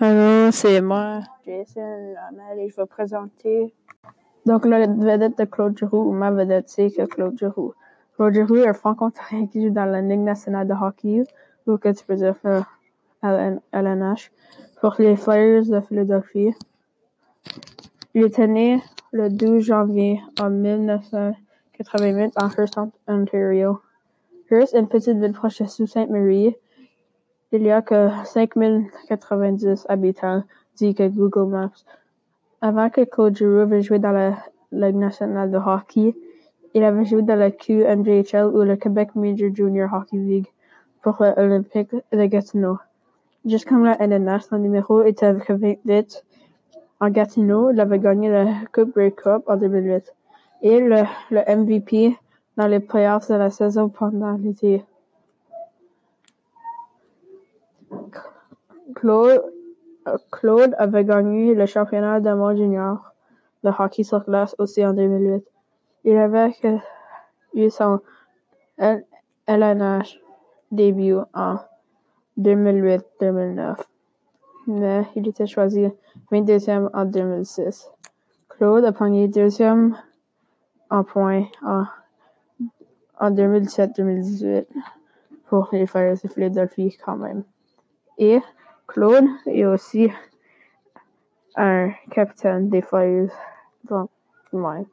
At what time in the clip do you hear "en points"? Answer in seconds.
80.90-81.44